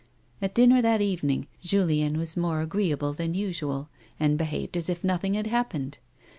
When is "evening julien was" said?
0.99-2.35